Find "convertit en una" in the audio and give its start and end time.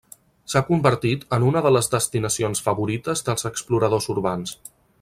0.69-1.61